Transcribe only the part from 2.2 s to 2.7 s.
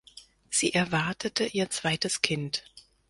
Kind.